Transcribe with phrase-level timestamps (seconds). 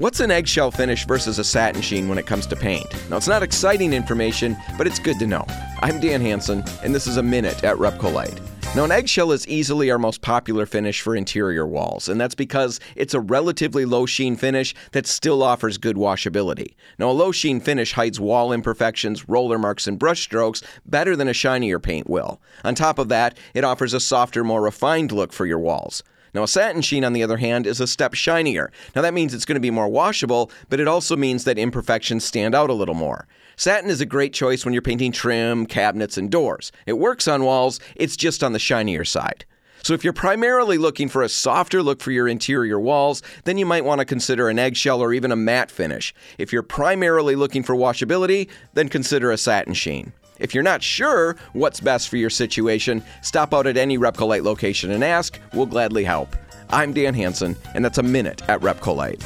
[0.00, 2.86] What's an eggshell finish versus a satin sheen when it comes to paint?
[3.10, 5.44] Now, it's not exciting information, but it's good to know.
[5.82, 8.40] I'm Dan Hansen, and this is a minute at RepcoLite.
[8.74, 12.80] Now, an eggshell is easily our most popular finish for interior walls, and that's because
[12.96, 16.76] it's a relatively low sheen finish that still offers good washability.
[16.98, 21.28] Now, a low sheen finish hides wall imperfections, roller marks, and brush strokes better than
[21.28, 22.40] a shinier paint will.
[22.64, 26.02] On top of that, it offers a softer, more refined look for your walls.
[26.34, 28.70] Now, a satin sheen, on the other hand, is a step shinier.
[28.94, 32.24] Now, that means it's going to be more washable, but it also means that imperfections
[32.24, 33.26] stand out a little more.
[33.56, 36.72] Satin is a great choice when you're painting trim, cabinets, and doors.
[36.86, 39.44] It works on walls, it's just on the shinier side.
[39.82, 43.64] So, if you're primarily looking for a softer look for your interior walls, then you
[43.64, 46.14] might want to consider an eggshell or even a matte finish.
[46.38, 50.12] If you're primarily looking for washability, then consider a satin sheen.
[50.40, 54.90] If you're not sure what's best for your situation, stop out at any RepcoLite location
[54.90, 55.38] and ask.
[55.52, 56.34] We'll gladly help.
[56.70, 59.22] I'm Dan Hansen, and that's a minute at RepcoLite.